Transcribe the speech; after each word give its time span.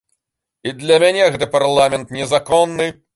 І 0.69 0.71
для 0.79 0.97
мяне 1.03 1.27
гэты 1.35 1.49
парламент 1.57 2.17
незаконны. 2.17 2.93